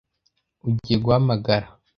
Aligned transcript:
Ugiye 0.67 0.97
guhamagara 1.03 1.67